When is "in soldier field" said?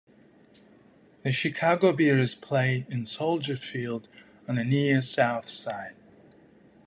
2.89-4.07